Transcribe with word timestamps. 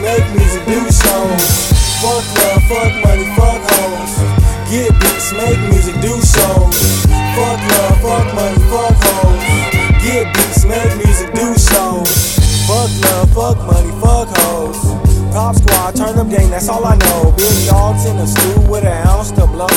make 0.00 0.24
music, 0.34 0.64
do 0.66 0.80
shows. 0.90 1.72
Fuck 2.00 2.24
love, 2.38 2.62
fuck 2.70 2.92
money, 3.04 3.26
fuck 3.34 3.62
hoes. 3.74 4.12
Get 4.70 4.92
beats, 5.00 5.32
make 5.32 5.60
music, 5.70 5.96
do 6.00 6.14
shows. 6.22 7.06
Fuck 7.34 7.60
love, 7.72 7.98
fuck 8.02 8.26
money, 8.34 8.60
fuck 8.70 8.96
hoes. 9.02 9.42
Get 10.02 10.26
beats, 10.34 10.64
make 10.64 10.92
music, 11.02 11.32
do 11.34 11.46
shows. 11.58 12.38
Fuck 12.66 12.90
love, 13.04 13.30
fuck 13.34 13.58
money, 13.66 13.92
fuck 14.00 14.28
hoes. 14.38 14.78
Pop 15.32 15.56
squad, 15.56 15.96
turn 15.96 16.18
up 16.18 16.28
gang, 16.30 16.50
that's 16.50 16.68
all 16.68 16.84
I 16.84 16.96
know. 16.96 17.32
Big 17.36 17.66
dogs 17.66 18.06
in 18.06 18.16
the 18.16 18.26
stew 18.26 18.60
with 18.70 18.84
an 18.84 19.06
ounce 19.06 19.30
to 19.32 19.46
blow. 19.46 19.68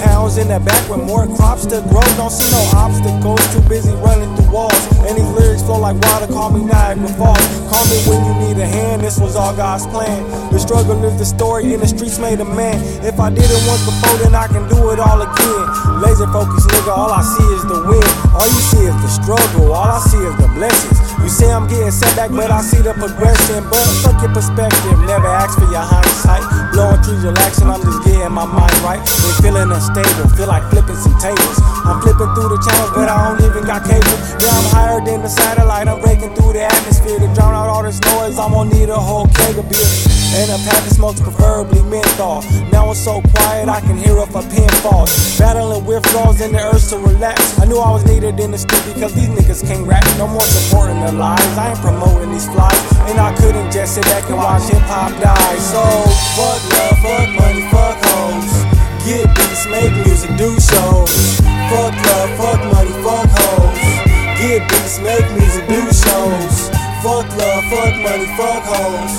Pounds 0.00 0.36
in 0.36 0.48
the 0.48 0.60
back 0.60 0.88
with 0.88 1.04
more 1.04 1.26
crops 1.36 1.66
to 1.66 1.80
grow. 1.88 2.04
Don't 2.16 2.30
see 2.30 2.50
no 2.52 2.62
obstacles, 2.76 3.40
too 3.52 3.62
busy 3.68 3.92
running 4.04 4.34
through 4.36 4.50
walls. 4.50 4.86
And 5.06 5.16
these 5.16 5.32
flow 5.66 5.82
like 5.82 5.98
water, 5.98 6.30
call 6.30 6.50
me 6.54 6.62
Niagara 6.64 7.10
Falls. 7.18 7.42
Call 7.66 7.84
me 7.90 7.98
when 8.06 8.22
you 8.22 8.34
need 8.46 8.56
a 8.62 8.66
hand, 8.66 9.02
this 9.02 9.18
was 9.18 9.34
all 9.34 9.54
God's 9.54 9.86
plan. 9.90 10.22
The 10.54 10.58
struggle 10.62 11.02
is 11.04 11.18
the 11.18 11.26
story, 11.26 11.74
and 11.74 11.82
the 11.82 11.90
streets 11.90 12.18
made 12.18 12.38
a 12.38 12.46
man. 12.46 12.78
If 13.02 13.18
I 13.18 13.28
did 13.28 13.44
it 13.44 13.62
once 13.66 13.82
before, 13.84 14.16
then 14.22 14.34
I 14.34 14.46
can 14.46 14.64
do 14.70 14.78
it 14.94 15.02
all 15.02 15.20
again. 15.20 15.64
Laser 16.00 16.30
focus, 16.30 16.64
nigga, 16.70 16.94
all 16.94 17.10
I 17.10 17.20
see 17.26 17.48
is 17.58 17.66
the 17.66 17.82
win. 17.82 18.06
All 18.32 18.46
you 18.46 18.62
see 18.70 18.86
is 18.86 18.96
the 19.02 19.10
struggle, 19.10 19.74
all 19.74 19.90
I 19.90 19.98
see 19.98 20.22
is 20.22 20.36
the 20.38 20.48
blessings. 20.54 20.96
You 21.20 21.28
say 21.28 21.50
I'm 21.50 21.66
getting 21.66 21.90
set 21.90 22.14
back, 22.14 22.30
but 22.30 22.50
I 22.54 22.62
see 22.62 22.78
the 22.78 22.94
progression. 22.94 23.66
But 23.66 23.82
fuck 24.06 24.22
your 24.22 24.30
perspective, 24.30 24.94
never 25.10 25.26
ask 25.26 25.58
for 25.58 25.66
your 25.66 25.82
hindsight. 25.82 26.46
Blowing 26.70 27.02
trees, 27.02 27.26
relaxing, 27.26 27.66
I'm 27.66 27.82
just 27.82 28.06
getting 28.06 28.30
my 28.30 28.46
mind 28.46 28.78
right. 28.86 29.02
Been 29.02 29.34
feeling 29.42 29.68
unstable, 29.74 30.30
feel 30.38 30.46
like 30.46 30.62
flipping 30.70 30.94
some 30.94 31.18
tables. 31.18 31.58
I'm 31.86 32.02
flipping 32.02 32.34
through 32.34 32.50
the 32.50 32.58
channels, 32.66 32.90
but 32.98 33.06
I 33.06 33.30
don't 33.30 33.46
even 33.46 33.62
got 33.62 33.86
cable. 33.86 34.18
Yeah, 34.42 34.50
I'm 34.50 34.66
higher 34.74 35.00
than 35.06 35.22
the 35.22 35.30
satellite, 35.30 35.86
I'm 35.86 36.00
breaking 36.02 36.34
through 36.34 36.58
the 36.58 36.66
atmosphere 36.66 37.18
to 37.22 37.30
drown 37.30 37.54
out 37.54 37.70
all 37.70 37.82
this 37.86 38.02
noise. 38.10 38.38
I'm 38.38 38.50
gonna 38.50 38.74
need 38.74 38.90
a 38.90 38.98
whole 38.98 39.30
keg 39.30 39.54
of 39.54 39.70
beer. 39.70 39.86
And 40.34 40.50
a 40.50 40.58
pack 40.66 40.82
of 40.82 40.92
smokes, 40.92 41.22
preferably 41.22 41.80
menthol. 41.86 42.42
Now 42.74 42.90
it's 42.90 42.98
so 42.98 43.22
quiet, 43.22 43.68
I 43.70 43.80
can 43.80 43.96
hear 43.96 44.18
if 44.18 44.34
a 44.34 44.42
pin 44.50 44.68
falls. 44.82 45.14
Battling 45.38 45.86
with 45.86 46.02
withdrawals 46.02 46.40
in 46.40 46.52
the 46.52 46.58
urge 46.58 46.90
to 46.90 46.98
relax. 46.98 47.38
I 47.62 47.64
knew 47.64 47.78
I 47.78 47.90
was 47.92 48.04
needed 48.04 48.38
in 48.40 48.50
the 48.50 48.58
street 48.58 48.82
because 48.92 49.14
these 49.14 49.30
niggas 49.30 49.62
can't 49.62 49.86
rap. 49.86 50.04
No 50.18 50.26
more 50.26 50.42
supporting 50.42 50.98
the 51.00 51.12
lies. 51.12 51.40
I 51.56 51.70
ain't 51.70 51.78
promoting 51.78 52.32
these 52.32 52.50
flies. 52.50 52.82
And 53.06 53.20
I 53.20 53.30
couldn't 53.38 53.70
just 53.70 53.94
sit 53.94 54.04
back 54.10 54.26
and 54.26 54.36
watch 54.36 54.66
hip 54.66 54.82
hop 54.90 55.14
die. 55.22 55.56
So, 55.62 55.80
fuck 56.34 56.60
love, 56.74 56.98
fuck 56.98 57.28
money, 57.38 57.62
fuck 57.70 57.96
hoes. 58.10 58.50
Get 59.06 59.30
beats, 59.38 59.64
make 59.70 59.94
music, 60.04 60.36
do 60.36 60.50
shows. 60.58 61.55
Fuck 67.70 67.96
money, 68.00 68.26
fuck 68.36 68.62
hoes. 68.64 69.18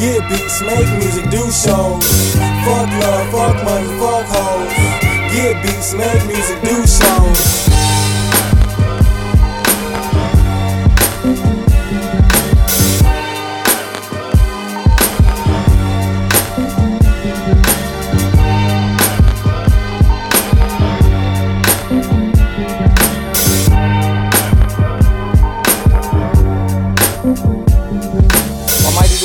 Get 0.00 0.28
beats, 0.28 0.60
make 0.62 0.88
music, 0.98 1.30
do 1.30 1.42
shows. 1.50 2.34
Fuck 2.64 2.90
love, 3.00 3.30
fuck 3.30 3.64
money, 3.64 3.88
fuck 4.00 4.26
hoes. 4.26 4.72
Get 5.32 5.62
beats, 5.62 5.94
make 5.94 6.26
music, 6.26 6.60
do 6.62 6.86
shows. 6.86 7.73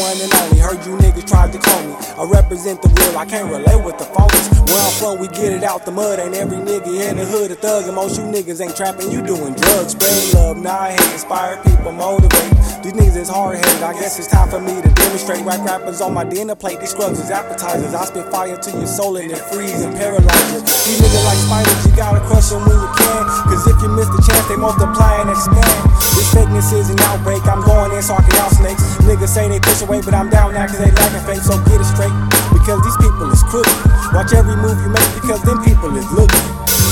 One 0.00 0.16
and 0.16 0.32
only. 0.40 0.58
Heard 0.58 0.80
you 0.88 0.96
niggas 0.96 1.28
tried 1.28 1.52
to 1.52 1.58
call 1.60 1.82
me. 1.84 1.94
I 2.16 2.24
represent 2.24 2.80
the 2.80 2.88
real, 2.88 3.16
I 3.16 3.26
can't 3.26 3.52
relate 3.52 3.84
with 3.84 3.98
the 4.00 4.08
phonies. 4.08 4.48
Where 4.72 4.80
I'm 4.80 4.94
from, 4.96 5.20
we 5.20 5.28
get 5.28 5.52
it 5.52 5.62
out 5.62 5.84
the 5.84 5.92
mud. 5.92 6.18
Ain't 6.18 6.34
every 6.34 6.56
nigga 6.58 6.88
in 6.88 7.16
the 7.20 7.26
hood 7.26 7.50
a 7.52 7.54
thug, 7.54 7.84
and 7.84 7.94
most 7.94 8.16
you 8.16 8.24
niggas 8.24 8.60
ain't 8.64 8.74
trapping. 8.74 9.12
You 9.12 9.20
doing 9.20 9.52
drugs, 9.54 9.92
spreading 9.92 10.32
love. 10.34 10.56
Now 10.56 10.88
I 10.88 10.96
hate, 10.96 11.12
inspire 11.12 11.60
people, 11.62 11.92
motivate. 11.92 12.50
These 12.80 12.96
niggas 12.96 13.16
is 13.16 13.28
hard 13.28 13.60
headed. 13.60 13.82
I 13.82 13.92
guess 13.92 14.18
it's 14.18 14.28
time 14.28 14.48
for 14.48 14.60
me 14.60 14.80
to 14.80 14.88
demonstrate. 14.88 15.44
Rap 15.44 15.60
rappers 15.66 16.00
on 16.00 16.14
my 16.14 16.24
dinner 16.24 16.56
plate. 16.56 16.80
These 16.80 16.96
scrubs 16.96 17.20
is 17.20 17.30
appetizers. 17.30 17.92
I 17.92 18.04
spit 18.06 18.24
fire 18.32 18.56
to 18.56 18.70
your 18.72 18.86
soul 18.86 19.16
and 19.16 19.30
it 19.30 19.38
freeze 19.52 19.84
and 19.84 19.92
paralyze 19.94 20.48
you. 20.52 20.60
These 20.64 21.00
niggas 21.04 21.24
like 21.28 21.40
spiders, 21.44 21.80
you 21.84 21.92
gotta 21.96 22.20
crush 22.24 22.48
them 22.48 22.64
when 22.64 22.80
you 22.80 22.90
can. 22.96 23.22
Cause 23.52 23.66
if 23.68 23.76
you 23.82 23.90
miss 23.92 24.08
the 24.08 24.22
chance, 24.24 24.48
they 24.48 24.56
multiply 24.56 25.20
and 25.20 25.28
expand. 25.28 25.76
This 26.16 26.32
fakeness 26.32 26.72
is 26.72 26.88
an 26.88 27.00
outbreak. 27.10 27.44
I'm 27.46 27.60
going 27.60 27.89
in 28.00 28.06
so 28.06 28.16
I 28.16 28.24
can 28.24 28.50
snakes. 28.56 28.82
Niggas 29.04 29.28
say 29.28 29.48
they 29.48 29.60
push 29.60 29.82
away, 29.84 30.00
but 30.00 30.16
I'm 30.16 30.32
down 30.32 30.56
now 30.56 30.66
cause 30.66 30.80
they 30.80 30.90
lacking 30.90 31.24
faith. 31.28 31.44
So 31.44 31.60
get 31.68 31.80
it 31.80 31.88
straight. 31.88 32.12
Because 32.52 32.80
these 32.80 32.96
people 32.96 33.28
is 33.28 33.42
crooked. 33.44 33.76
Watch 34.16 34.32
every 34.32 34.56
move 34.56 34.80
you 34.80 34.88
make 34.88 35.10
because 35.20 35.40
them 35.44 35.60
people 35.62 35.92
is 35.96 36.08
looking. 36.12 36.44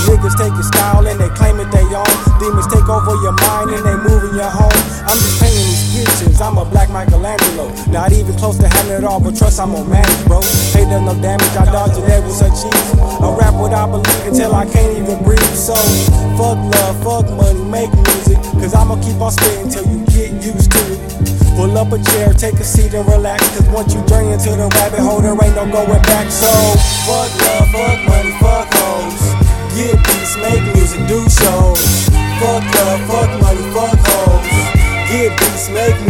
Niggas 0.08 0.36
take 0.40 0.52
your 0.52 0.64
style 0.64 1.04
and 1.04 1.20
they 1.20 1.28
claim 1.36 1.60
it 1.60 1.68
they 1.72 1.84
own. 1.92 2.08
Demons 2.40 2.68
take 2.68 2.88
over 2.88 3.16
your 3.24 3.36
mind 3.44 3.72
and 3.76 3.84
they 3.84 3.96
move 4.04 4.22
in 4.28 4.36
your 4.36 4.52
home. 4.52 4.72
I'm 5.04 5.16
just 5.16 5.40
painting 5.40 5.68
these 5.68 5.84
pictures. 6.04 6.40
I'm 6.40 6.56
a 6.56 6.64
black 6.64 6.88
Michelangelo. 6.88 7.68
Not 7.92 8.12
even 8.12 8.32
close 8.36 8.56
to 8.58 8.68
having 8.68 9.00
it 9.00 9.04
all, 9.04 9.20
but 9.20 9.36
trust 9.36 9.60
I'm 9.60 9.74
on 9.74 9.88
manage, 9.88 10.24
bro. 10.24 10.40
Hate 10.72 10.88
does 10.88 11.04
no 11.04 11.12
damage. 11.20 11.52
I 11.56 11.64
dodge 11.68 11.96
it 11.96 12.04
with 12.04 12.36
such 12.36 12.64
ease. 12.64 12.90
I 13.20 13.28
rap 13.36 13.54
what 13.56 13.72
I 13.72 13.84
believe 13.88 14.32
until 14.32 14.54
I 14.54 14.64
can't 14.64 14.96
even 14.96 15.22
breathe. 15.24 15.52
So 15.56 15.76
fuck 16.40 16.56
love, 16.56 16.96
fuck 17.04 17.26
money, 17.36 17.64
make 17.68 17.92
music. 17.92 18.40
Cause 18.60 18.72
I'ma 18.74 18.96
keep 19.04 19.20
on 19.20 19.32
spitting 19.32 19.68
till 19.68 19.84
you 19.84 20.07
Pull 21.58 21.76
up 21.76 21.90
a 21.90 21.98
chair, 21.98 22.32
take 22.32 22.54
a 22.54 22.62
seat 22.62 22.94
and 22.94 23.04
relax. 23.08 23.42
Cause 23.58 23.68
once 23.70 23.92
you 23.92 24.00
journey 24.06 24.30
into 24.30 24.50
the 24.50 24.70
rabbit 24.78 25.00
hole, 25.00 25.20
there 25.20 25.32
ain't 25.32 25.56
no 25.56 25.66
going 25.66 26.02
back. 26.06 26.30
So 26.30 26.46
fuck 27.02 27.34
love, 27.34 27.66
fuck 27.74 27.98
money, 28.06 28.30
fuck 28.38 28.70
hoes. 28.78 29.34
Get 29.74 29.98
beats, 30.06 30.36
make 30.38 30.62
music, 30.76 31.02
do 31.10 31.18
shows. 31.26 32.06
Fuck 32.38 32.62
love, 32.62 33.02
fuck 33.10 33.30
money, 33.42 33.64
fuck 33.74 33.98
hoes. 34.06 34.46
Get 35.10 35.34
beats, 35.34 35.68
make 35.70 35.98
music. 36.02 36.07